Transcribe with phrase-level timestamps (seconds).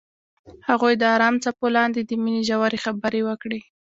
[0.69, 3.59] هغوی د آرام څپو لاندې د مینې ژورې خبرې وکړې.